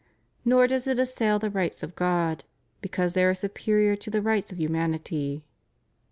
[0.43, 2.43] Nor does it assail the rights of God
[2.81, 5.43] because they are superior to the rights of humanity.